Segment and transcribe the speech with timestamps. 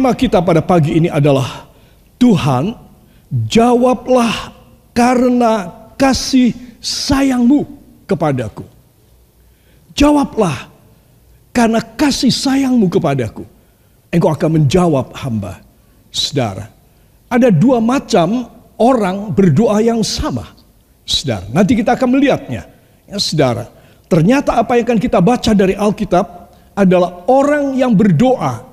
[0.00, 1.68] Tema kita pada pagi ini adalah
[2.16, 2.72] Tuhan,
[3.28, 4.48] jawablah
[4.96, 5.68] karena
[6.00, 7.68] kasih sayangmu
[8.08, 8.64] kepadaku.
[9.92, 10.72] Jawablah
[11.52, 13.44] karena kasih sayangmu kepadaku.
[14.08, 15.60] Engkau akan menjawab hamba.
[16.08, 16.72] Saudara,
[17.28, 18.48] ada dua macam
[18.80, 20.48] orang berdoa yang sama.
[21.04, 22.64] Saudara, nanti kita akan melihatnya.
[23.04, 23.68] Ya, saudara,
[24.08, 26.24] ternyata apa yang akan kita baca dari Alkitab
[26.72, 28.69] adalah orang yang berdoa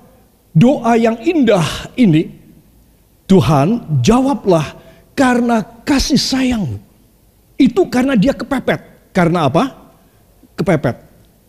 [0.57, 2.33] doa yang indah ini,
[3.29, 4.65] Tuhan jawablah
[5.13, 6.77] karena kasih sayangmu.
[7.57, 9.13] Itu karena dia kepepet.
[9.13, 9.73] Karena apa?
[10.57, 10.97] Kepepet.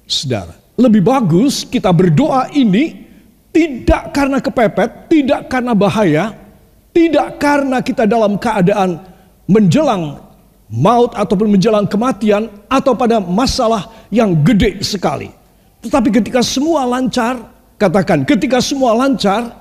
[0.08, 3.08] Saudara, lebih bagus kita berdoa ini
[3.52, 6.24] tidak karena kepepet, tidak karena bahaya,
[6.96, 9.00] tidak karena kita dalam keadaan
[9.48, 10.16] menjelang
[10.68, 15.32] maut ataupun menjelang kematian atau pada masalah yang gede sekali.
[15.84, 19.54] Tetapi ketika semua lancar, Katakan, ketika semua lancar,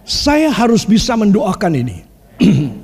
[0.00, 1.96] saya harus bisa mendoakan ini.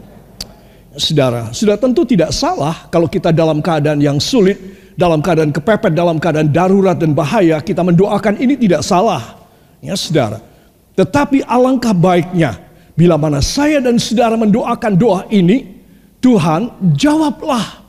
[1.01, 4.61] Saudara, sudah tentu tidak salah kalau kita dalam keadaan yang sulit,
[5.01, 9.41] dalam keadaan kepepet, dalam keadaan darurat dan bahaya, kita mendoakan ini tidak salah.
[9.81, 10.45] Ya saudara.
[10.93, 12.61] Tetapi alangkah baiknya,
[12.93, 15.81] bila mana saya dan saudara mendoakan doa ini,
[16.21, 17.81] Tuhan jawablah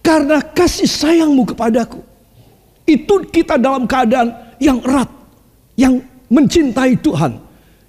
[0.00, 2.00] karena kasih sayangmu kepadaku.
[2.88, 5.23] Itu kita dalam keadaan yang erat
[5.74, 7.38] yang mencintai Tuhan,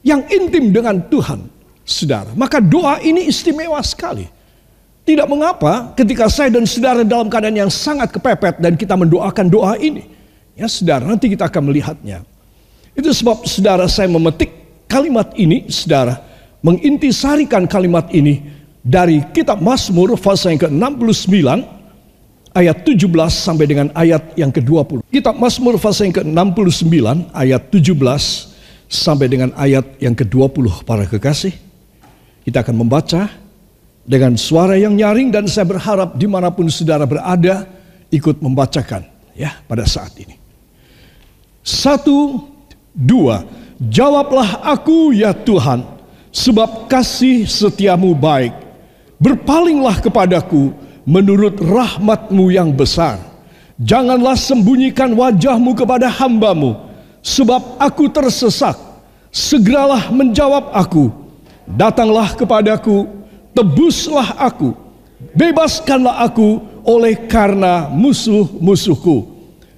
[0.05, 1.45] yang intim dengan Tuhan,
[1.85, 2.33] saudara.
[2.33, 4.27] Maka doa ini istimewa sekali.
[5.05, 9.77] Tidak mengapa ketika saya dan saudara dalam keadaan yang sangat kepepet dan kita mendoakan doa
[9.77, 10.01] ini.
[10.57, 12.25] Ya saudara, nanti kita akan melihatnya.
[12.97, 14.49] Itu sebab saudara saya memetik
[14.89, 16.17] kalimat ini, saudara.
[16.65, 18.41] Mengintisarikan kalimat ini
[18.81, 21.74] dari kitab Mazmur pasal yang ke-69
[22.55, 25.03] ayat 17 sampai dengan ayat yang ke-20.
[25.11, 27.99] Kitab Mazmur pasal yang ke-69 ayat 17
[28.87, 31.51] sampai dengan ayat yang ke-20 para kekasih.
[32.47, 33.27] Kita akan membaca
[34.07, 37.67] dengan suara yang nyaring dan saya berharap di mana pun saudara berada
[38.07, 39.03] ikut membacakan
[39.35, 40.39] ya pada saat ini.
[41.65, 42.45] Satu,
[42.93, 43.43] dua,
[43.81, 45.81] jawablah aku ya Tuhan,
[46.29, 48.53] sebab kasih setiamu baik.
[49.17, 50.69] Berpalinglah kepadaku,
[51.05, 53.21] menurut rahmatmu yang besar.
[53.77, 56.75] Janganlah sembunyikan wajahmu kepada hambamu,
[57.21, 58.75] sebab aku tersesak.
[59.29, 61.11] Segeralah menjawab aku.
[61.67, 63.05] Datanglah kepadaku,
[63.53, 64.73] tebuslah aku.
[65.35, 69.27] Bebaskanlah aku oleh karena musuh-musuhku.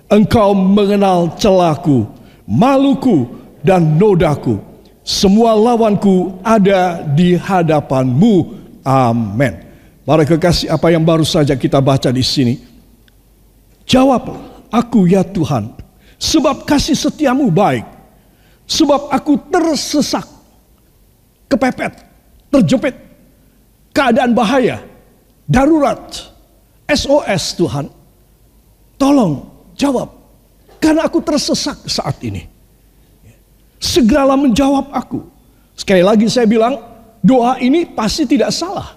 [0.08, 2.06] Engkau mengenal celaku,
[2.46, 3.28] maluku,
[3.66, 4.62] dan nodaku.
[5.02, 8.56] Semua lawanku ada di hadapanmu.
[8.86, 9.67] Amin.
[10.08, 12.56] Para kekasih apa yang baru saja kita baca di sini.
[13.84, 14.40] Jawablah,
[14.72, 15.76] aku ya Tuhan,
[16.16, 17.84] sebab kasih setiamu baik.
[18.72, 20.24] Sebab aku tersesak,
[21.52, 21.92] kepepet,
[22.48, 22.96] terjepit,
[23.92, 24.80] keadaan bahaya,
[25.44, 26.00] darurat,
[26.88, 27.92] SOS Tuhan.
[28.96, 29.44] Tolong
[29.76, 30.08] jawab,
[30.80, 32.48] karena aku tersesak saat ini.
[33.76, 35.20] Segeralah menjawab aku.
[35.76, 36.80] Sekali lagi saya bilang,
[37.20, 38.97] doa ini pasti tidak salah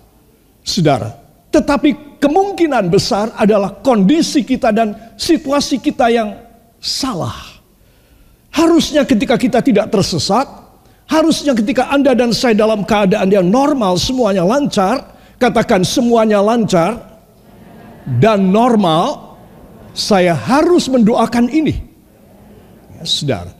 [0.70, 1.10] saudara.
[1.50, 6.38] Tetapi kemungkinan besar adalah kondisi kita dan situasi kita yang
[6.78, 7.58] salah.
[8.54, 10.46] Harusnya ketika kita tidak tersesat,
[11.10, 15.10] harusnya ketika Anda dan saya dalam keadaan yang normal, semuanya lancar,
[15.42, 16.98] katakan semuanya lancar
[18.22, 19.38] dan normal,
[19.90, 21.74] saya harus mendoakan ini.
[22.94, 23.52] Ya, saudara.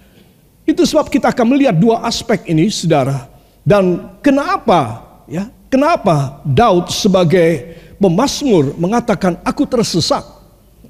[0.63, 3.27] Itu sebab kita akan melihat dua aspek ini, saudara.
[3.67, 10.27] Dan kenapa ya Kenapa Daud sebagai pemazmur mengatakan aku tersesat?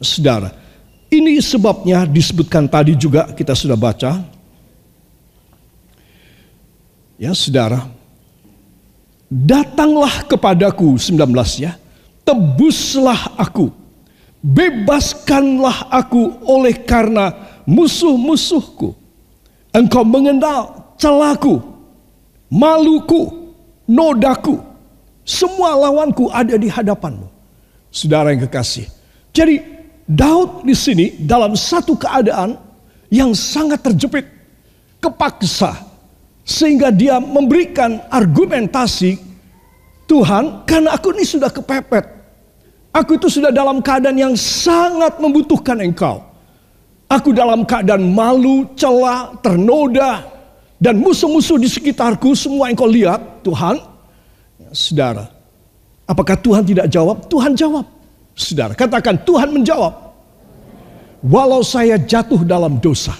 [0.00, 0.56] Saudara,
[1.12, 4.24] ini sebabnya disebutkan tadi juga kita sudah baca.
[7.20, 7.84] Ya, Saudara.
[9.28, 11.28] Datanglah kepadaku 19
[11.60, 11.76] ya.
[12.24, 13.68] Tebuslah aku.
[14.40, 17.36] Bebaskanlah aku oleh karena
[17.68, 18.96] musuh-musuhku.
[19.76, 21.60] Engkau mengenal celaku,
[22.48, 23.52] maluku,
[23.84, 24.69] nodaku
[25.30, 27.30] semua lawanku ada di hadapanmu.
[27.94, 28.90] Saudara yang kekasih.
[29.30, 29.62] Jadi
[30.10, 32.58] Daud di sini dalam satu keadaan
[33.14, 34.26] yang sangat terjepit,
[34.98, 35.78] kepaksa,
[36.42, 39.22] sehingga dia memberikan argumentasi
[40.10, 42.18] Tuhan, karena aku ini sudah kepepet.
[42.90, 46.26] Aku itu sudah dalam keadaan yang sangat membutuhkan engkau.
[47.06, 50.26] Aku dalam keadaan malu, celah, ternoda,
[50.82, 53.89] dan musuh-musuh di sekitarku semua engkau lihat, Tuhan.
[54.70, 55.26] Saudara,
[56.06, 57.26] apakah Tuhan tidak jawab?
[57.26, 57.86] Tuhan jawab.
[58.38, 59.92] Saudara, katakan Tuhan menjawab.
[61.20, 63.12] Walau saya jatuh dalam dosa.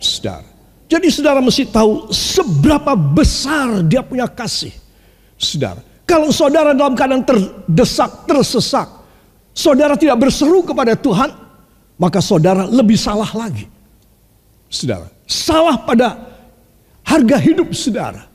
[0.00, 0.48] Saudara,
[0.88, 4.72] Jadi saudara mesti tahu seberapa besar dia punya kasih.
[5.36, 8.88] Saudara, kalau saudara dalam keadaan terdesak, tersesak,
[9.52, 11.30] saudara tidak berseru kepada Tuhan,
[12.00, 13.68] maka saudara lebih salah lagi.
[14.72, 16.16] Saudara, salah pada
[17.04, 18.29] harga hidup saudara.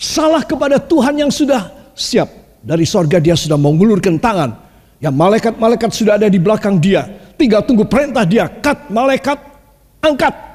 [0.00, 2.32] Salah kepada Tuhan yang sudah siap.
[2.64, 4.56] Dari sorga dia sudah mengulurkan tangan.
[4.96, 7.04] Ya malaikat-malaikat sudah ada di belakang dia.
[7.36, 8.48] Tinggal tunggu perintah dia.
[8.48, 9.36] Kat malaikat,
[10.00, 10.50] angkat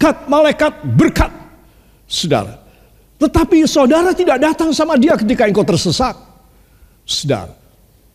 [0.00, 1.32] berkat malaikat berkat.
[2.08, 2.56] Saudara.
[3.20, 6.16] Tetapi saudara tidak datang sama dia ketika engkau tersesat.
[7.04, 7.52] Saudara.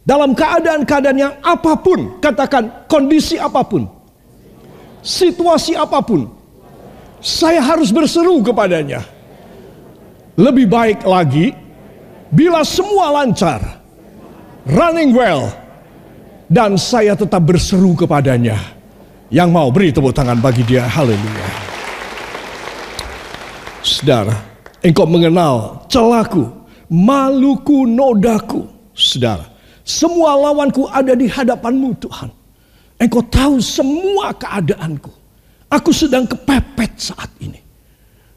[0.01, 3.89] Dalam keadaan-keadaan yang apa pun, katakan kondisi apa pun,
[5.01, 6.29] situasi apa pun,
[7.21, 9.01] saya harus berseru kepadanya.
[10.35, 11.55] Lebih baik lagi
[12.27, 13.79] bila semua lancar,
[14.67, 15.47] running well,
[16.51, 18.59] dan saya tetap berseru kepadanya.
[19.31, 21.49] Yang mau beri tepuk tangan bagi dia, haleluya.
[23.79, 24.35] Saudara,
[24.83, 26.45] engkau mengenal celaku,
[26.91, 28.67] maluku, nodaku.
[28.91, 29.47] Saudara,
[29.87, 32.29] semua lawanku ada di hadapanmu Tuhan.
[32.99, 35.11] Engkau tahu semua keadaanku.
[35.71, 37.59] Aku sedang kepepet saat ini.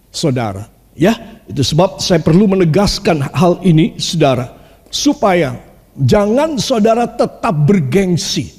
[0.08, 1.14] Saudara, ya,
[1.46, 4.50] itu sebab saya perlu menegaskan hal ini, saudara,
[4.90, 5.56] supaya
[5.94, 8.58] jangan saudara tetap bergengsi.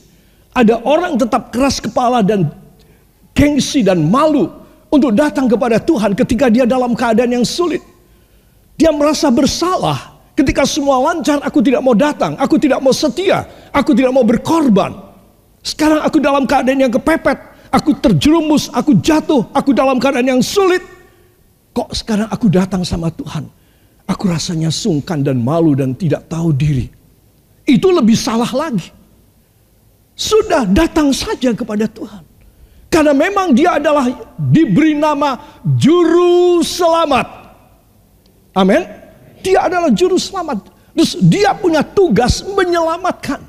[0.56, 2.50] Ada orang tetap keras kepala dan
[3.38, 4.50] gengsi dan malu
[4.90, 7.84] untuk datang kepada Tuhan ketika dia dalam keadaan yang sulit.
[8.80, 13.46] Dia merasa bersalah ketika semua lancar aku tidak mau datang, aku tidak mau setia,
[13.76, 14.96] aku tidak mau berkorban.
[15.60, 17.38] Sekarang aku dalam keadaan yang kepepet,
[17.70, 20.99] aku terjerumus, aku jatuh, aku dalam keadaan yang sulit.
[21.80, 23.48] Kok sekarang aku datang sama Tuhan?
[24.04, 26.92] Aku rasanya sungkan dan malu dan tidak tahu diri.
[27.64, 28.92] Itu lebih salah lagi.
[30.12, 32.28] Sudah datang saja kepada Tuhan.
[32.92, 37.48] Karena memang dia adalah diberi nama juru selamat.
[38.60, 38.84] Amin.
[39.40, 40.68] Dia adalah juru selamat.
[40.92, 43.40] Terus dia punya tugas menyelamatkan.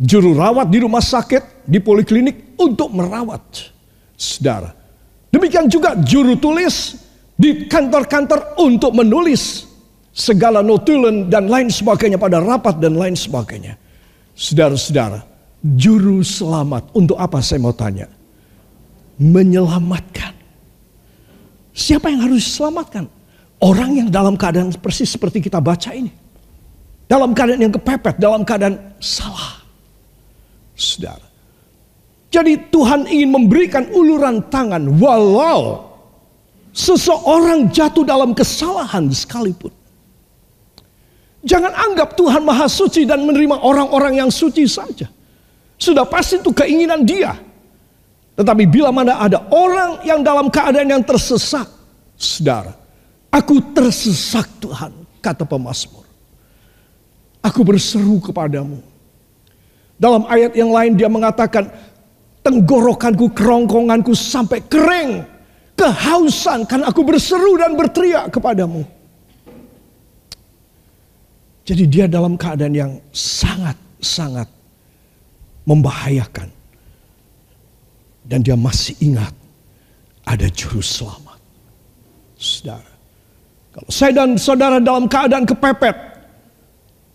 [0.00, 3.68] Juru rawat di rumah sakit, di poliklinik untuk merawat
[4.16, 4.72] saudara.
[5.28, 7.09] Demikian juga juru tulis
[7.40, 9.64] di kantor-kantor untuk menulis
[10.12, 13.80] segala notulen dan lain sebagainya pada rapat dan lain sebagainya.
[14.36, 15.24] Saudara-saudara,
[15.64, 18.20] juru selamat untuk apa saya mau tanya?
[19.20, 20.32] menyelamatkan.
[21.76, 23.04] Siapa yang harus diselamatkan?
[23.60, 26.08] Orang yang dalam keadaan persis seperti kita baca ini.
[27.04, 29.60] Dalam keadaan yang kepepet, dalam keadaan salah.
[30.72, 31.28] Saudara.
[32.32, 35.89] Jadi Tuhan ingin memberikan uluran tangan walau
[36.70, 39.72] seseorang jatuh dalam kesalahan sekalipun.
[41.40, 45.08] Jangan anggap Tuhan maha suci dan menerima orang-orang yang suci saja.
[45.80, 47.32] Sudah pasti itu keinginan dia.
[48.36, 51.64] Tetapi bila mana ada orang yang dalam keadaan yang tersesat,
[52.20, 52.76] saudara,
[53.32, 54.92] aku tersesat Tuhan,
[55.24, 56.04] kata pemazmur.
[57.40, 58.84] Aku berseru kepadamu.
[59.96, 61.72] Dalam ayat yang lain dia mengatakan,
[62.44, 65.24] tenggorokanku, kerongkonganku sampai kering,
[65.80, 68.84] kehausan kan aku berseru dan berteriak kepadamu.
[71.64, 74.48] Jadi dia dalam keadaan yang sangat-sangat
[75.64, 76.52] membahayakan.
[78.26, 79.32] Dan dia masih ingat
[80.28, 81.38] ada juru selamat.
[82.36, 82.92] Saudara.
[83.70, 85.96] Kalau saya dan saudara dalam keadaan kepepet.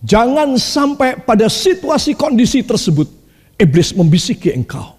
[0.05, 3.10] Jangan sampai pada situasi kondisi tersebut.
[3.55, 4.95] Iblis membisiki engkau.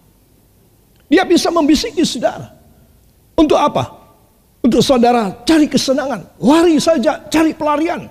[1.06, 2.55] Dia bisa membisiki saudara.
[3.36, 3.84] Untuk apa?
[4.64, 6.40] Untuk saudara cari kesenangan.
[6.40, 8.08] Lari saja, cari pelarian.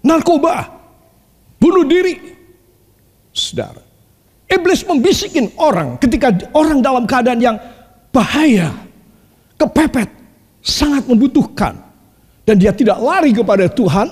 [0.00, 0.64] Narkoba.
[1.60, 2.16] Bunuh diri.
[3.34, 3.82] Saudara.
[4.50, 7.56] Iblis membisikin orang ketika orang dalam keadaan yang
[8.10, 8.74] bahaya,
[9.54, 10.10] kepepet,
[10.58, 11.78] sangat membutuhkan.
[12.42, 14.10] Dan dia tidak lari kepada Tuhan.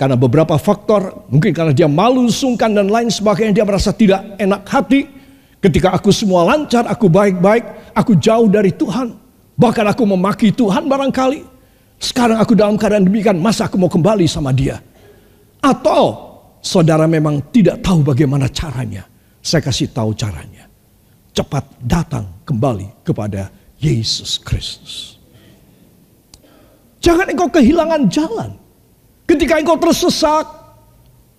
[0.00, 3.60] Karena beberapa faktor, mungkin karena dia malu, sungkan dan lain sebagainya.
[3.60, 5.19] Dia merasa tidak enak hati.
[5.60, 9.12] Ketika aku semua lancar, aku baik-baik, aku jauh dari Tuhan.
[9.60, 11.44] Bahkan aku memaki Tuhan barangkali.
[12.00, 14.80] Sekarang aku dalam keadaan demikian, masa aku mau kembali sama dia?
[15.60, 16.16] Atau
[16.64, 19.04] saudara memang tidak tahu bagaimana caranya.
[19.44, 20.64] Saya kasih tahu caranya.
[21.36, 25.20] Cepat datang kembali kepada Yesus Kristus.
[27.04, 28.56] Jangan engkau kehilangan jalan.
[29.28, 30.48] Ketika engkau tersesat,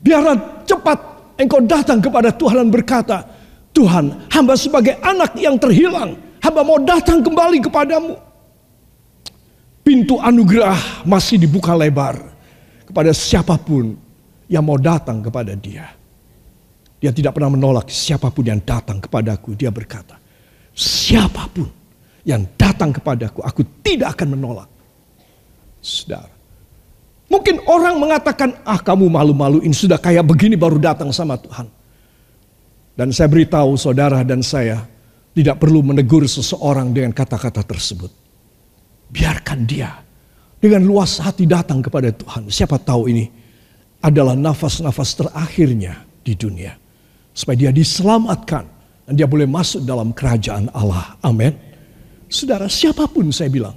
[0.01, 0.97] biarlah cepat
[1.41, 3.17] engkau datang kepada Tuhan dan berkata,
[3.71, 8.13] Tuhan, hamba sebagai anak yang terhilang, hamba mau datang kembali kepadamu.
[9.81, 12.19] Pintu anugerah masih dibuka lebar
[12.85, 13.95] kepada siapa pun
[14.51, 15.87] yang mau datang kepada dia.
[17.01, 19.57] Dia tidak pernah menolak siapa pun yang datang kepadaku.
[19.57, 20.21] Dia berkata,
[20.75, 21.65] siapa pun
[22.27, 24.69] yang datang kepadaku, aku tidak akan menolak.
[25.81, 26.29] Saudara.
[27.31, 31.80] Mungkin orang mengatakan, ah kamu malu-maluin sudah kayak begini baru datang sama Tuhan.
[32.95, 34.83] Dan saya beritahu saudara dan saya
[35.31, 38.11] tidak perlu menegur seseorang dengan kata-kata tersebut.
[39.11, 39.91] Biarkan dia
[40.59, 42.51] dengan luas hati datang kepada Tuhan.
[42.51, 43.25] Siapa tahu ini
[44.03, 46.75] adalah nafas-nafas terakhirnya di dunia.
[47.31, 48.65] Supaya dia diselamatkan
[49.07, 51.15] dan dia boleh masuk dalam kerajaan Allah.
[51.23, 51.55] Amin.
[52.27, 53.75] Saudara, siapa pun saya bilang,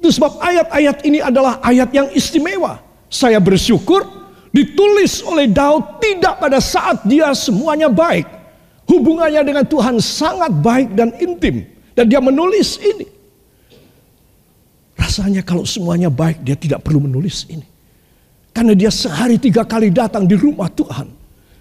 [0.00, 2.80] itu sebab ayat-ayat ini adalah ayat yang istimewa.
[3.12, 4.19] Saya bersyukur
[4.50, 8.26] ditulis oleh Daud tidak pada saat dia semuanya baik.
[8.90, 11.62] Hubungannya dengan Tuhan sangat baik dan intim.
[11.94, 13.06] Dan dia menulis ini.
[14.98, 17.66] Rasanya kalau semuanya baik dia tidak perlu menulis ini.
[18.50, 21.06] Karena dia sehari tiga kali datang di rumah Tuhan.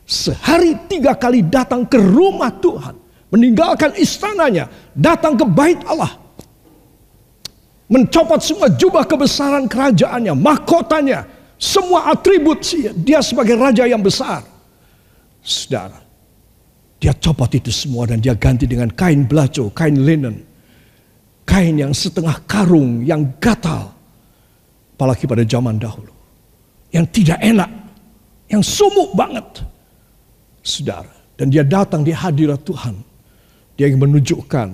[0.09, 2.97] Sehari tiga kali datang ke rumah Tuhan.
[3.29, 4.65] Meninggalkan istananya.
[4.97, 6.29] Datang ke bait Allah
[7.89, 11.25] mencopot semua jubah kebesaran kerajaannya, mahkotanya,
[11.59, 12.63] semua atribut
[13.03, 14.47] dia sebagai raja yang besar.
[15.43, 15.99] Saudara,
[17.03, 20.47] dia copot itu semua dan dia ganti dengan kain belaco, kain linen.
[21.43, 23.91] Kain yang setengah karung, yang gatal.
[24.95, 26.13] Apalagi pada zaman dahulu.
[26.95, 27.71] Yang tidak enak,
[28.47, 29.45] yang sumuk banget.
[30.63, 32.95] Saudara, dan dia datang di hadirat Tuhan.
[33.75, 34.69] Dia ingin menunjukkan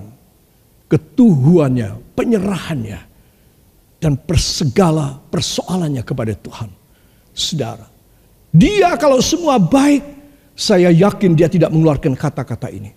[0.90, 3.00] ketuhuannya, penyerahannya,
[4.06, 6.70] dan persegala persoalannya kepada Tuhan.
[7.34, 7.90] Saudara,
[8.54, 10.06] dia kalau semua baik,
[10.54, 12.94] saya yakin dia tidak mengeluarkan kata-kata ini.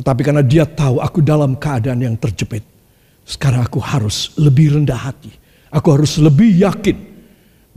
[0.00, 2.64] Tetapi karena dia tahu aku dalam keadaan yang terjepit.
[3.28, 5.28] Sekarang aku harus lebih rendah hati.
[5.68, 6.96] Aku harus lebih yakin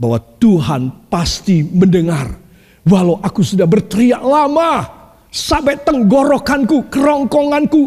[0.00, 2.40] bahwa Tuhan pasti mendengar.
[2.88, 4.88] Walau aku sudah berteriak lama
[5.28, 7.82] sampai tenggorokanku, kerongkonganku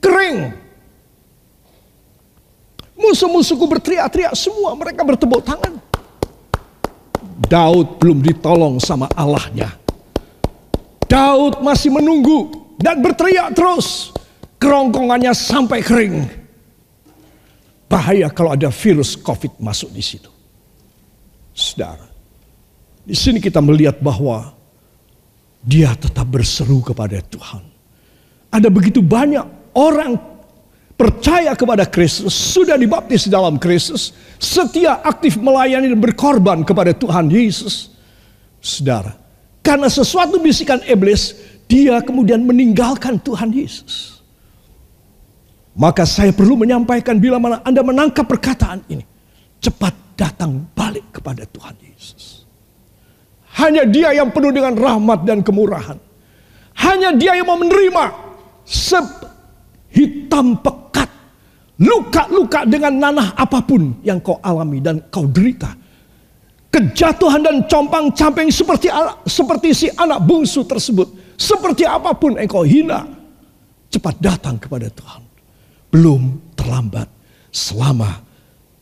[0.00, 0.63] kering.
[2.94, 5.82] Musuh-musuhku berteriak-teriak semua, mereka bertepuk tangan.
[7.50, 9.74] Daud belum ditolong sama Allahnya.
[11.10, 14.14] Daud masih menunggu dan berteriak terus.
[14.58, 16.24] Kerongkongannya sampai kering.
[17.90, 20.30] Bahaya kalau ada virus COVID masuk di situ.
[21.54, 22.08] Saudara,
[23.04, 24.56] di sini kita melihat bahwa
[25.62, 27.62] dia tetap berseru kepada Tuhan.
[28.50, 29.44] Ada begitu banyak
[29.76, 30.33] orang
[30.94, 37.90] percaya kepada Kristus, sudah dibaptis dalam Kristus, setia aktif melayani dan berkorban kepada Tuhan Yesus.
[38.64, 39.12] Saudara,
[39.60, 41.36] karena sesuatu bisikan iblis,
[41.68, 44.22] dia kemudian meninggalkan Tuhan Yesus.
[45.74, 49.02] Maka saya perlu menyampaikan bila mana Anda menangkap perkataan ini,
[49.58, 52.46] cepat datang balik kepada Tuhan Yesus.
[53.58, 55.98] Hanya dia yang penuh dengan rahmat dan kemurahan.
[56.74, 58.04] Hanya dia yang mau menerima
[59.94, 60.83] hitam pekat,
[61.80, 65.74] luka-luka dengan nanah apa pun yang kau alami dan kau derita.
[66.74, 68.90] Kejatuhan dan compang camping seperti
[69.30, 73.06] seperti si anak bungsu tersebut, seperti apa pun engkau hina,
[73.94, 75.22] cepat datang kepada Tuhan.
[75.94, 77.06] Belum terlambat
[77.54, 78.18] selama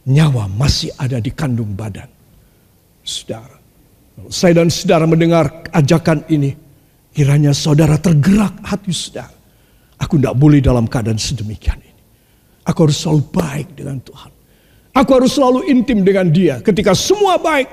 [0.08, 2.08] nyawa masih ada di kandung badan.
[3.04, 3.60] Saudara,
[4.32, 6.56] saya dan saudara mendengar ajakan ini,
[7.12, 9.42] kiranya saudara tergerak hati saudara
[10.02, 11.91] Aku tidak boleh dalam keadaan sedemikian ini.
[12.62, 14.30] Aku harus selalu baik dengan Tuhan.
[14.92, 17.66] Aku harus selalu intim dengan dia ketika semua baik.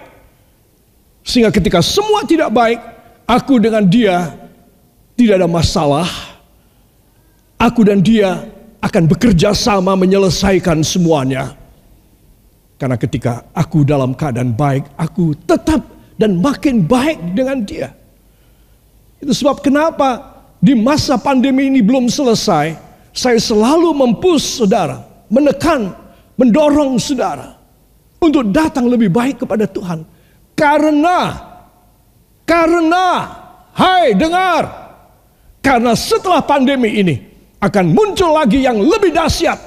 [1.21, 2.79] Sehingga ketika semua tidak baik,
[3.27, 4.33] aku dengan dia
[5.13, 6.07] tidak ada masalah.
[7.59, 8.47] Aku dan dia
[8.79, 11.53] akan bekerja sama menyelesaikan semuanya.
[12.79, 15.83] Karena ketika aku dalam keadaan baik, aku tetap
[16.15, 17.91] dan makin baik dengan dia.
[19.19, 25.93] Itu sebab kenapa di masa pandemi ini belum selesai, saya selalu mempus saudara, menekan,
[26.39, 27.57] mendorong saudara
[28.21, 30.05] untuk datang lebih baik kepada Tuhan.
[30.53, 31.35] Karena,
[32.43, 33.07] karena,
[33.73, 34.63] hai dengar,
[35.63, 37.15] karena setelah pandemi ini
[37.59, 39.59] akan muncul lagi yang lebih dahsyat.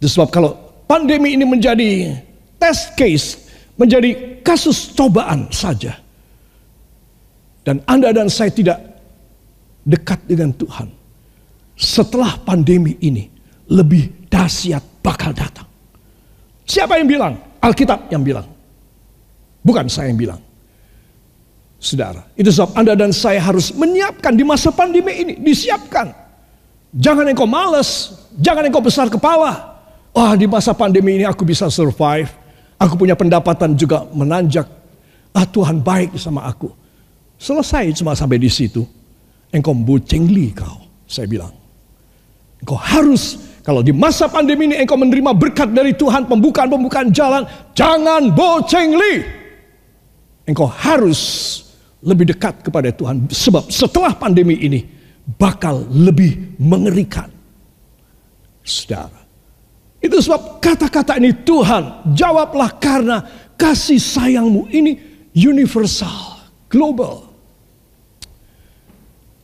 [0.00, 0.56] Sebab kalau
[0.88, 2.16] pandemi ini menjadi
[2.56, 6.00] test case, menjadi kasus cobaan saja
[7.64, 8.89] dan Anda dan saya tidak
[9.84, 10.88] dekat dengan Tuhan.
[11.76, 13.28] Setelah pandemi ini
[13.70, 15.66] lebih dahsyat bakal datang.
[16.68, 17.34] Siapa yang bilang?
[17.60, 18.46] Alkitab yang bilang.
[19.60, 20.40] Bukan saya yang bilang.
[21.80, 26.12] Saudara, itu sebab Anda dan saya harus menyiapkan di masa pandemi ini, disiapkan.
[26.92, 29.80] Jangan engkau malas, jangan engkau besar kepala.
[30.12, 32.28] Wah, di masa pandemi ini aku bisa survive.
[32.76, 34.68] Aku punya pendapatan juga menanjak.
[35.32, 36.68] Ah, Tuhan baik sama aku.
[37.40, 38.84] Selesai cuma sampai di situ.
[39.50, 41.54] Engkau li kau, saya bilang.
[42.62, 48.34] Engkau harus kalau di masa pandemi ini engkau menerima berkat dari Tuhan, pembukaan-pembukaan jalan, jangan
[48.34, 49.22] bocengli.
[50.48, 51.20] Engkau harus
[52.02, 53.30] lebih dekat kepada Tuhan.
[53.30, 54.82] Sebab setelah pandemi ini
[55.38, 57.30] bakal lebih mengerikan.
[58.66, 59.22] Saudara.
[60.02, 63.22] Itu sebab kata-kata ini Tuhan jawablah karena
[63.54, 64.96] kasih sayangmu ini
[65.36, 67.29] universal, global.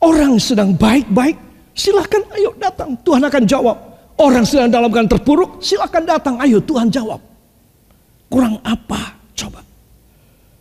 [0.07, 1.35] Orang sedang baik-baik,
[1.75, 2.95] silahkan ayo datang.
[3.03, 3.77] Tuhan akan jawab.
[4.17, 6.39] Orang sedang dalam keadaan terpuruk, silahkan datang.
[6.39, 7.19] Ayo Tuhan jawab.
[8.31, 9.19] Kurang apa?
[9.35, 9.61] Coba.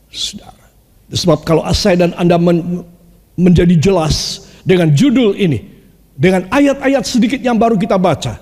[0.09, 0.65] Saudara.
[1.13, 2.81] Sebab kalau saya dan Anda men
[3.37, 5.61] menjadi jelas dengan judul ini.
[6.15, 8.39] Dengan ayat-ayat sedikit yang baru kita baca.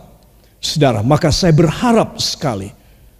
[0.63, 2.71] Saudara, maka saya berharap sekali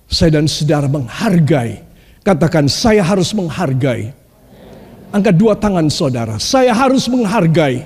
[0.08, 1.82] saya dan saudara menghargai.
[2.24, 4.16] Katakan saya harus menghargai.
[5.14, 7.86] Angkat dua tangan saudara, saya harus menghargai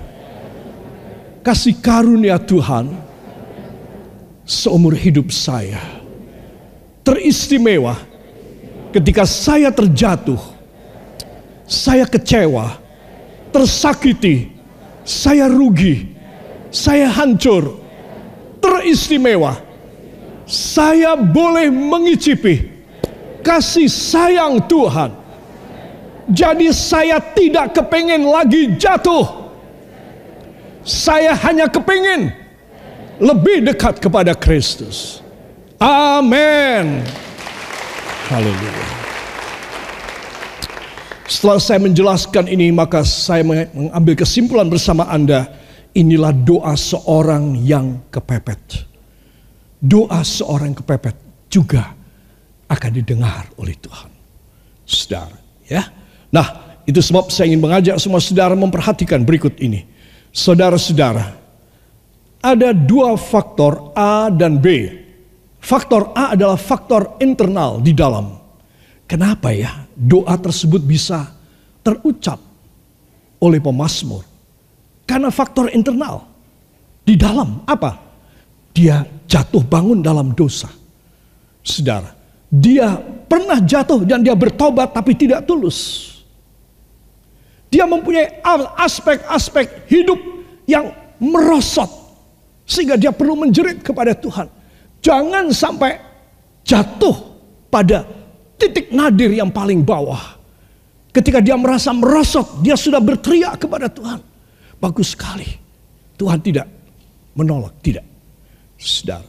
[1.43, 2.87] kasih karunia Tuhan
[4.47, 5.79] seumur hidup saya.
[7.03, 7.99] Teristimewa
[8.95, 10.39] ketika saya terjatuh,
[11.67, 12.79] saya kecewa,
[13.51, 14.47] tersakiti,
[15.03, 16.07] saya rugi,
[16.71, 17.79] saya hancur,
[18.63, 19.67] teristimewa.
[20.47, 22.71] Saya boleh mengicipi
[23.43, 25.26] kasih sayang Tuhan.
[26.27, 29.47] Jadi saya tidak kepingin lagi jatuh.
[30.83, 32.31] Saya hanya kepingin
[33.19, 35.23] lebih dekat kepada Kristus.
[35.79, 37.03] Amin.
[38.27, 38.87] Haleluya.
[41.27, 45.47] Setelah saya menjelaskan ini, maka saya mengambil kesimpulan bersama Anda
[45.97, 48.85] Inilah doa seorang yang kepepet.
[49.81, 51.17] Doa seorang yang kepepet
[51.49, 51.89] juga
[52.69, 54.13] akan didengar oleh Tuhan.
[54.85, 55.33] Saudara,
[55.65, 55.81] ya.
[56.31, 59.83] Nah, itu sebab saya ingin mengajak semua saudara memperhatikan berikut ini.
[60.31, 61.35] Saudara-saudara,
[62.39, 64.87] ada dua faktor A dan B.
[65.59, 68.39] Faktor A adalah faktor internal di dalam.
[69.03, 71.27] Kenapa ya doa tersebut bisa
[71.83, 72.39] terucap
[73.43, 74.23] oleh pemazmur?
[75.07, 76.27] Karena faktor internal.
[77.03, 77.95] Di dalam apa?
[78.75, 80.67] Dia jatuh bangun dalam dosa.
[81.63, 82.11] Saudara,
[82.47, 82.95] dia
[83.27, 86.16] pernah jatuh dan dia bertobat tapi tidak tulus.
[87.67, 88.39] Dia mempunyai
[88.79, 90.19] aspek-aspek hidup
[90.67, 91.89] yang merosot.
[92.67, 94.47] Sehingga dia perlu menjerit kepada Tuhan.
[95.03, 95.99] Jangan sampai
[96.67, 97.15] jatuh
[97.71, 98.03] pada
[98.59, 100.35] titik nadir yang paling bawah.
[101.11, 104.19] Ketika dia merasa merosot, dia sudah berteriak kepada Tuhan.
[104.77, 105.47] Bagus sekali.
[106.19, 106.67] Tuhan tidak
[107.33, 108.05] menolak, tidak.
[108.77, 109.25] Saudara.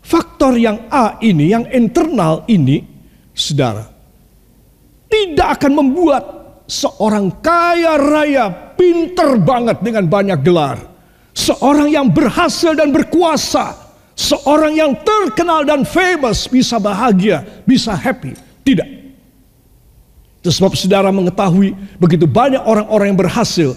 [0.00, 2.82] Faktor yang A ini, yang internal ini,
[3.30, 3.86] saudara,
[5.06, 6.39] tidak akan membuat
[6.70, 8.46] seorang kaya raya,
[8.78, 10.78] pinter banget dengan banyak gelar.
[11.34, 13.74] Seorang yang berhasil dan berkuasa,
[14.14, 18.38] seorang yang terkenal dan famous bisa bahagia, bisa happy.
[18.62, 18.88] Tidak.
[20.40, 23.70] Itu sebab saudara mengetahui begitu banyak orang-orang yang berhasil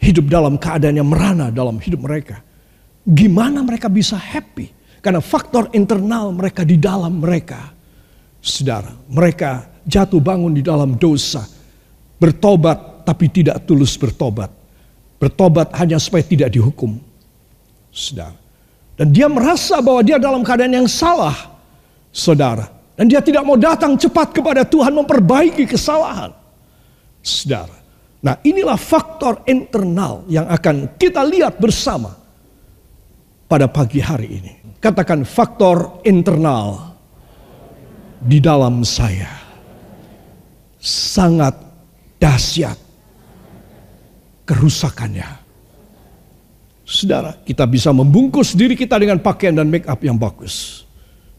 [0.00, 2.40] hidup dalam keadaan yang merana dalam hidup mereka.
[3.04, 4.72] Gimana mereka bisa happy?
[5.00, 7.72] Karena faktor internal mereka di dalam mereka.
[8.40, 11.59] Saudara, mereka jatuh bangun di dalam dosa.
[12.20, 14.52] Bertobat tapi tidak tulus bertobat.
[15.16, 17.00] Bertobat hanya supaya tidak dihukum.
[17.90, 18.36] Saudara.
[18.94, 21.56] Dan dia merasa bahwa dia dalam keadaan yang salah.
[22.12, 22.68] Saudara.
[22.94, 26.36] Dan dia tidak mau datang cepat kepada Tuhan memperbaiki kesalahan.
[27.24, 27.80] Saudara.
[28.20, 32.12] Nah inilah faktor internal yang akan kita lihat bersama
[33.48, 34.52] pada pagi hari ini.
[34.76, 36.92] Katakan faktor internal
[38.20, 39.32] di dalam saya
[40.76, 41.69] sangat
[42.20, 42.76] dahsyat
[44.44, 45.40] kerusakannya.
[46.90, 50.82] Saudara, kita bisa membungkus diri kita dengan pakaian dan make up yang bagus.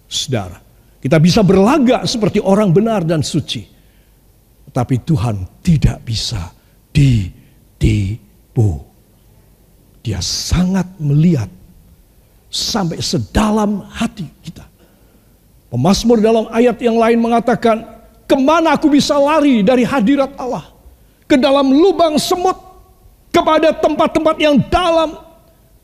[0.07, 0.63] Saudara,
[1.03, 3.67] kita bisa berlagak seperti orang benar dan suci.
[4.71, 6.55] Tapi Tuhan tidak bisa
[6.95, 8.79] ditipu.
[9.99, 11.51] Dia sangat melihat
[12.47, 14.63] sampai sedalam hati kita.
[15.67, 17.83] Pemasmur dalam ayat yang lain mengatakan,
[18.23, 20.70] ke mana aku bisa lari dari hadirat Allah?
[21.31, 22.59] Ke dalam lubang semut,
[23.31, 25.15] kepada tempat-tempat yang dalam,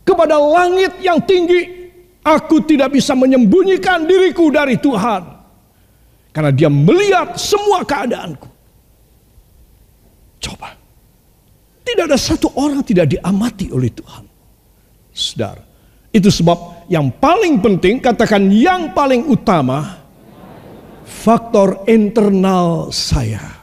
[0.03, 1.87] kepada langit yang tinggi.
[2.27, 5.23] Aku tidak bisa menyembunyikan diriku dari Tuhan.
[6.35, 8.51] Karena dia melihat semua keadaanku.
[10.43, 10.75] Coba.
[11.87, 14.27] Tidak ada satu orang tidak diamati oleh Tuhan.
[15.15, 15.63] Saudara,
[16.11, 20.03] itu sebab yang paling penting, katakan yang paling utama,
[21.07, 23.56] faktor internal saya.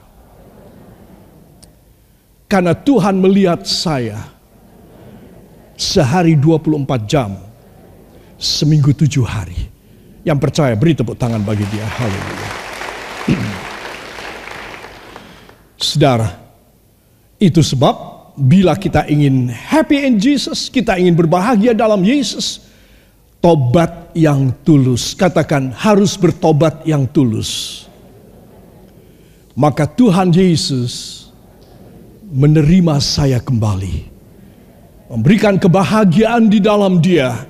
[2.45, 4.21] Karena Tuhan melihat saya
[5.75, 7.35] sehari 24 jam,
[8.39, 9.73] seminggu tujuh hari.
[10.25, 11.85] Yang percaya beri tepuk tangan bagi dia.
[11.85, 12.51] Haleluya.
[15.85, 16.29] Saudara,
[17.37, 22.65] itu sebab bila kita ingin happy in Jesus, kita ingin berbahagia dalam Yesus,
[23.45, 25.13] tobat yang tulus.
[25.13, 27.85] Katakan harus bertobat yang tulus.
[29.53, 31.24] Maka Tuhan Yesus
[32.35, 34.11] menerima saya kembali.
[35.07, 37.47] Memberikan kebahagiaan di dalam dia.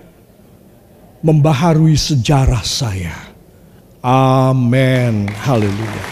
[1.25, 3.17] Membaharui sejarah saya.
[4.05, 5.25] Amin.
[5.33, 6.05] Haleluya.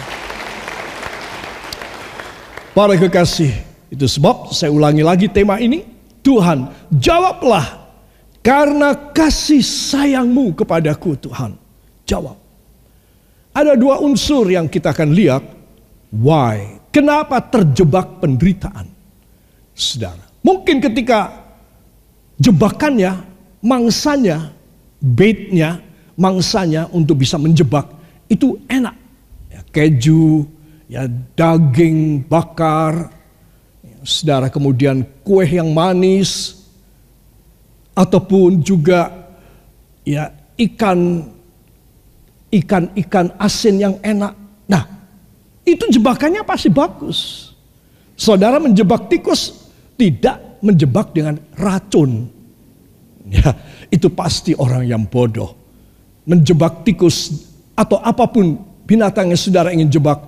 [2.73, 3.53] Para kekasih,
[3.93, 5.85] itu sebab saya ulangi lagi tema ini.
[6.25, 7.85] Tuhan, jawablah
[8.41, 11.61] karena kasih sayangmu kepadaku Tuhan.
[12.09, 12.41] Jawab.
[13.53, 15.45] Ada dua unsur yang kita akan lihat.
[16.09, 16.82] Why?
[16.93, 18.85] Kenapa terjebak penderitaan?
[19.73, 21.33] Saudara, mungkin ketika
[22.37, 23.17] jebakannya,
[23.65, 24.53] mangsanya,
[25.01, 25.81] baitnya,
[26.21, 27.89] mangsanya untuk bisa menjebak
[28.29, 28.93] itu enak.
[29.49, 30.45] Ya, keju,
[30.85, 33.09] ya daging bakar,
[33.81, 36.61] ya, saudara kemudian kue yang manis,
[37.97, 39.33] ataupun juga
[40.05, 41.25] ya ikan
[42.53, 44.37] ikan ikan asin yang enak.
[44.69, 45.02] Nah,
[45.63, 47.51] itu jebakannya pasti bagus.
[48.19, 52.31] Saudara menjebak tikus tidak menjebak dengan racun.
[53.27, 53.55] Ya,
[53.87, 55.55] itu pasti orang yang bodoh.
[56.27, 60.19] Menjebak tikus atau apa pun binatang yang saudara ingin jebak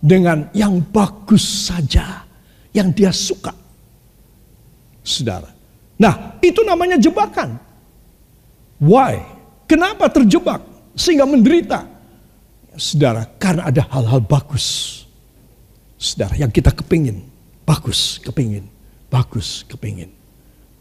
[0.00, 2.24] dengan yang bagus saja,
[2.72, 3.52] yang dia suka.
[5.02, 5.50] Saudara.
[6.00, 7.58] Nah, itu namanya jebakan.
[8.82, 9.22] Why?
[9.70, 10.60] Kenapa terjebak
[10.98, 11.91] sehingga menderita?
[12.76, 15.04] Saudara, karena ada hal-hal bagus.
[16.00, 17.20] Saudara, yang kita kepingin.
[17.68, 18.66] Bagus, kepingin.
[19.12, 20.08] Bagus, kepingin.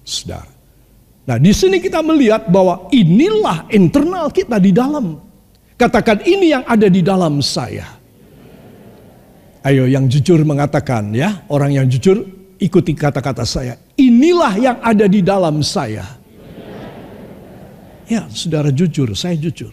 [0.01, 0.49] Saudara.
[1.27, 5.19] Nah, di sini kita melihat bahwa inilah internal kita di dalam.
[5.77, 7.85] Katakan ini yang ada di dalam saya.
[9.61, 12.25] Ayo yang jujur mengatakan ya, orang yang jujur
[12.57, 13.77] ikuti kata-kata saya.
[13.97, 16.05] Inilah yang ada di dalam saya.
[18.09, 19.71] Ya, saudara jujur, saya jujur.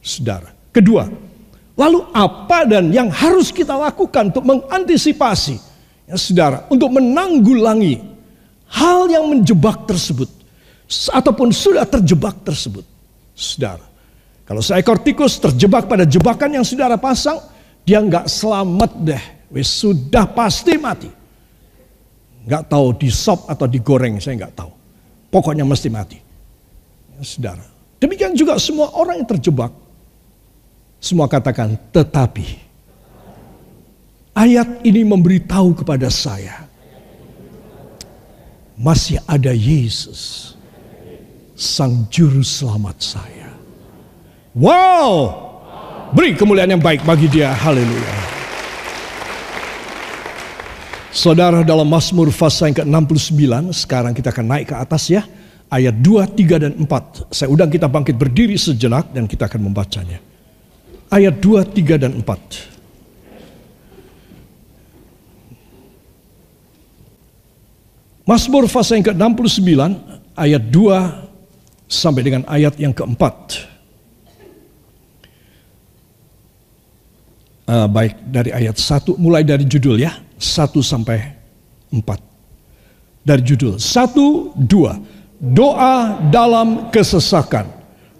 [0.00, 0.50] Saudara.
[0.72, 1.06] Kedua,
[1.72, 5.56] Lalu apa dan yang harus kita lakukan untuk mengantisipasi,
[6.04, 8.04] ya saudara, untuk menanggulangi
[8.68, 10.28] hal yang menjebak tersebut,
[11.08, 12.84] ataupun sudah terjebak tersebut,
[13.32, 13.84] saudara.
[14.44, 17.40] Kalau seekor tikus terjebak pada jebakan yang saudara pasang,
[17.88, 21.08] dia nggak selamat deh, wes sudah pasti mati.
[22.44, 24.72] Nggak tahu di sop atau digoreng, saya nggak tahu.
[25.32, 26.20] Pokoknya mesti mati,
[27.16, 27.64] ya, saudara.
[27.96, 29.72] Demikian juga semua orang yang terjebak
[31.02, 32.62] semua katakan tetapi.
[34.32, 36.64] Ayat ini memberitahu kepada saya.
[38.78, 40.54] Masih ada Yesus.
[41.58, 43.50] Sang juru selamat saya.
[44.56, 45.12] Wow.
[46.16, 47.50] Beri kemuliaan yang baik bagi dia.
[47.50, 48.16] Haleluya.
[51.12, 53.74] Saudara dalam Mazmur pasal yang ke-69.
[53.74, 55.26] Sekarang kita akan naik ke atas ya.
[55.68, 56.88] Ayat 2, 3, dan 4.
[57.36, 60.31] Saya undang kita bangkit berdiri sejenak dan kita akan membacanya
[61.12, 62.72] ayat 2, 3 dan 4.
[68.24, 69.76] Mazmur pasal yang ke-69
[70.32, 73.68] ayat 2 sampai dengan ayat yang keempat.
[77.62, 81.18] Uh, baik dari ayat 1 mulai dari judul ya 1 sampai
[81.92, 82.00] 4.
[83.22, 84.66] Dari judul 1 2
[85.42, 87.66] doa dalam kesesakan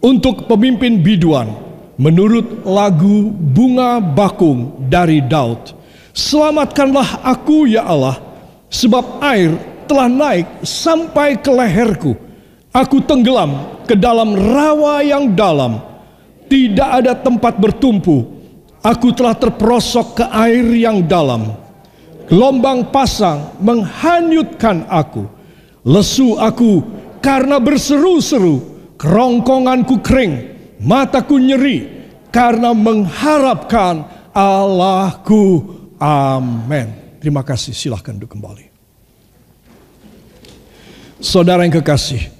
[0.02, 1.71] untuk pemimpin biduan
[2.02, 5.78] menurut lagu bunga bakung dari Daud.
[6.10, 8.18] Selamatkanlah aku ya Allah,
[8.66, 9.54] sebab air
[9.86, 12.18] telah naik sampai ke leherku.
[12.74, 15.78] Aku tenggelam ke dalam rawa yang dalam.
[16.50, 18.42] Tidak ada tempat bertumpu.
[18.82, 21.54] Aku telah terperosok ke air yang dalam.
[22.26, 25.28] Gelombang pasang menghanyutkan aku.
[25.84, 26.82] Lesu aku
[27.22, 28.72] karena berseru-seru.
[28.96, 30.32] Kerongkonganku kering
[30.82, 31.91] mataku nyeri
[32.32, 35.68] karena mengharapkan Allahku.
[36.00, 37.20] Amin.
[37.20, 37.76] Terima kasih.
[37.76, 38.72] Silahkan duduk kembali.
[41.22, 42.34] Saudara yang kekasih,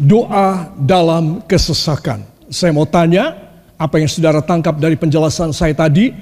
[0.00, 2.24] doa dalam kesesakan.
[2.48, 3.36] Saya mau tanya,
[3.76, 6.16] apa yang saudara tangkap dari penjelasan saya tadi,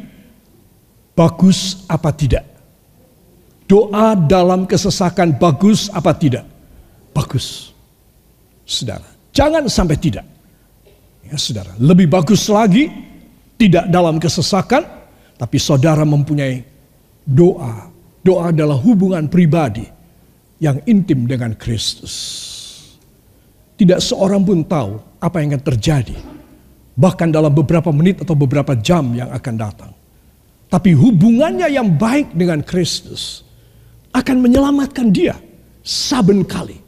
[1.15, 2.43] bagus apa tidak?
[3.71, 6.43] Doa dalam kesesakan bagus apa tidak?
[7.15, 7.71] Bagus.
[8.67, 10.34] Saudara, jangan sampai tidak.
[11.35, 12.87] Ya saudara, lebih bagus lagi
[13.59, 14.87] tidak dalam kesesakan,
[15.35, 16.63] tapi saudara mempunyai
[17.27, 17.91] doa.
[18.23, 19.83] Doa adalah hubungan pribadi
[20.63, 22.15] yang intim dengan Kristus.
[23.75, 26.15] tidak seorang pun tahu apa yang akan terjadi.
[26.95, 29.91] Bahkan dalam beberapa menit atau beberapa jam yang akan datang.
[30.71, 33.43] Tapi hubungannya yang baik dengan Kristus
[34.15, 35.35] akan menyelamatkan dia
[35.83, 36.79] saben kali.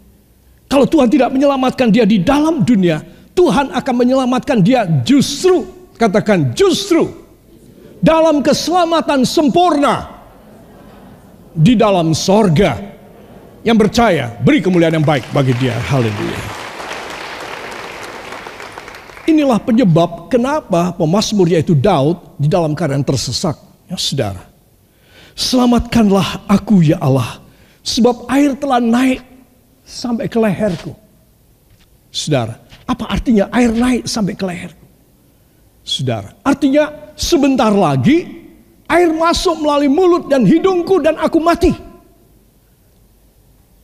[0.71, 3.03] Kalau Tuhan tidak menyelamatkan dia di dalam dunia,
[3.37, 5.69] Tuhan akan menyelamatkan dia justru,
[6.01, 7.05] katakan justru,
[8.01, 10.09] dalam keselamatan sempurna
[11.53, 12.97] di dalam sorga.
[13.61, 15.75] Yang percaya, beri kemuliaan yang baik bagi dia.
[15.75, 16.41] Haleluya.
[19.27, 23.59] Inilah penyebab kenapa pemazmur yaitu Daud di dalam keadaan tersesak.
[23.91, 24.47] Ya saudara.
[25.35, 27.43] Selamatkanlah aku ya Allah.
[27.83, 29.21] Sebab air telah naik
[29.83, 30.95] sampai ke leherku.
[32.15, 34.87] Saudara, apa artinya air naik sampai ke leherku?
[35.83, 38.27] Saudara, artinya sebentar lagi
[38.87, 41.75] air masuk melalui mulut dan hidungku dan aku mati.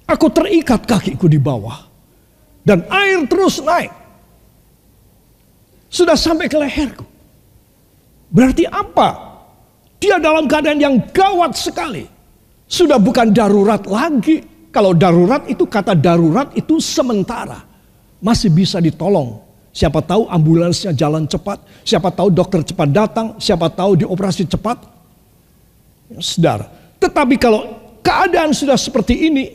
[0.07, 1.91] Aku terikat kakiku di bawah.
[2.63, 3.91] Dan air terus naik.
[5.91, 7.07] Sudah sampai ke leherku.
[8.31, 9.19] Berarti apa?
[9.99, 12.07] Dia dalam keadaan yang gawat sekali.
[12.71, 14.43] Sudah bukan darurat lagi.
[14.73, 17.72] Kalau darurat itu kata darurat itu sementara.
[18.23, 19.43] Masih bisa ditolong.
[19.75, 21.59] Siapa tahu ambulansnya jalan cepat.
[21.83, 23.35] Siapa tahu dokter cepat datang.
[23.43, 24.79] Siapa tahu dioperasi cepat.
[26.23, 26.71] Saudara.
[27.03, 27.67] Tetapi kalau
[27.99, 29.47] keadaan sudah seperti ini.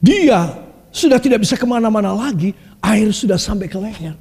[0.00, 2.56] Dia sudah tidak bisa ke mana-mana lagi.
[2.80, 4.16] Air sudah sampai ke leher.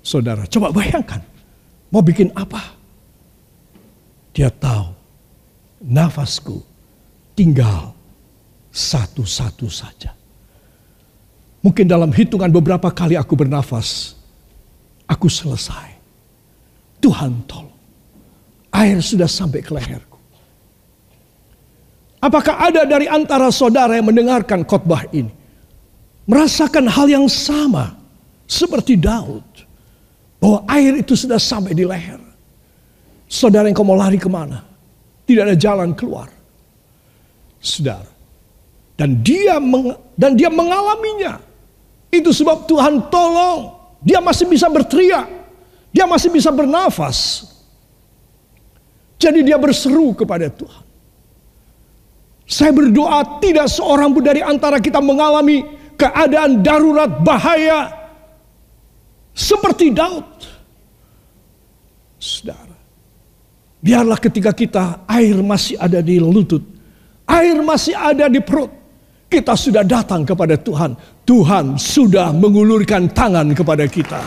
[0.00, 1.20] Saudara, coba bayangkan.
[1.92, 2.76] Mau bikin apa?
[4.32, 4.94] Dia tahu
[5.84, 6.64] nafasku
[7.36, 7.92] tinggal
[8.72, 10.19] satu-satu saja.
[11.60, 14.16] Mungkin dalam hitungan beberapa kali aku bernafas,
[15.04, 15.92] aku selesai.
[17.00, 17.76] Tuhan tolong.
[18.72, 20.16] Air sudah sampai ke leherku.
[22.20, 25.32] Apakah ada dari antara saudara yang mendengarkan khotbah ini?
[26.28, 27.96] Merasakan hal yang sama
[28.44, 29.44] seperti Daud.
[30.40, 32.20] Bahwa air itu sudah sampai di leher.
[33.28, 34.64] Saudara yang kau mau lari ke mana?
[35.28, 36.32] Tidak ada jalan keluar.
[37.60, 38.08] Saudara.
[38.96, 39.60] Dan dia
[40.16, 41.49] dan dia mengalaminya.
[42.10, 43.78] Itu sebab Tuhan tolong.
[44.02, 45.30] Dia masih bisa berteriak.
[45.94, 47.46] Dia masih bisa bernafas.
[49.20, 50.84] Jadi dia berseru kepada Tuhan.
[52.50, 55.62] Saya berdoa tidak seorang pun dari antara kita mengalami
[55.94, 57.94] keadaan darurat bahaya
[59.30, 60.26] seperti Daud.
[62.18, 62.74] Saudara,
[63.78, 66.64] biarlah ketika kita air masih ada di lutut,
[67.28, 68.72] air masih ada di perut,
[69.30, 70.98] kita sudah datang kepada Tuhan.
[71.22, 74.20] Tuhan sudah mengulurkan tangan kepada kita.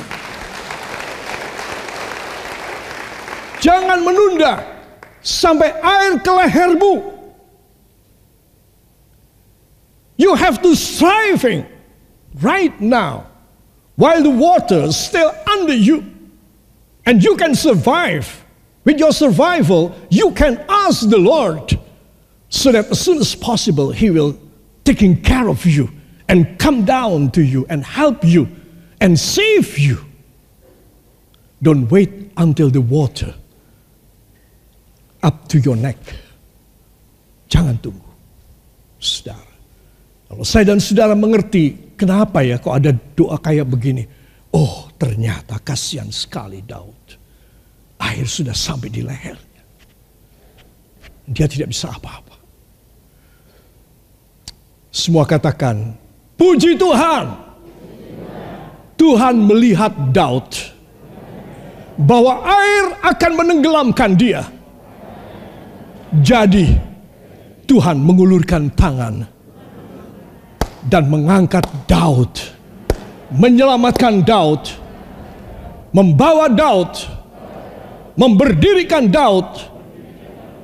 [3.59, 4.63] Jangan menunda
[5.19, 7.13] sampai air ke lehermu
[10.17, 11.65] You have to striving
[12.41, 13.27] right now
[13.95, 16.05] while the water is still under you.
[17.05, 18.39] And you can survive.
[18.85, 21.79] With your survival, you can ask the Lord
[22.49, 24.37] so that as soon as possible, He will
[24.83, 25.89] taking care of you
[26.27, 28.47] and come down to you and help you
[28.99, 29.99] and save you.
[31.63, 33.33] Don't wait until the water
[35.23, 35.99] up to your neck.
[37.47, 38.11] Jangan tunggu.
[38.99, 39.53] Saudara.
[40.27, 44.03] Kalau saya dan saudara mengerti kenapa ya kok ada doa kayak begini.
[44.51, 47.15] Oh ternyata kasihan sekali Daud.
[48.03, 49.63] Air sudah sampai di lehernya.
[51.31, 52.32] Dia tidak bisa apa-apa.
[54.93, 55.97] Semua katakan,
[56.37, 57.33] puji Tuhan.
[58.93, 60.45] Tuhan melihat Daud.
[61.97, 64.45] Bahwa air akan menenggelamkan dia.
[66.21, 66.69] Jadi
[67.65, 69.25] Tuhan mengulurkan tangan
[70.85, 72.33] dan mengangkat Daud,
[73.33, 74.61] menyelamatkan Daud,
[75.89, 76.93] membawa Daud,
[78.13, 79.49] memberdirikan Daud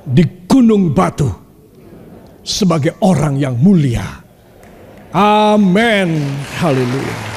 [0.06, 1.30] di gunung batu
[2.44, 4.19] sebagai orang yang mulia.
[5.12, 6.22] Amin.
[6.60, 7.29] Haleluya.